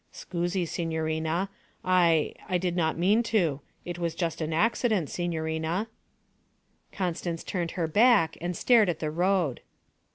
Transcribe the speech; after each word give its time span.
'Scusi, 0.11 0.65
signorina. 0.65 1.47
I 1.85 2.33
I 2.49 2.57
did 2.57 2.75
not 2.75 2.97
mean 2.97 3.21
to. 3.29 3.61
It 3.85 3.99
was 3.99 4.15
just 4.15 4.41
an 4.41 4.51
accident, 4.51 5.11
signorina.' 5.11 5.89
Constance 6.91 7.43
turned 7.43 7.73
her 7.77 7.85
back 7.87 8.35
and 8.41 8.57
stared 8.57 8.89
at 8.89 8.97
the 8.97 9.11
road. 9.11 9.61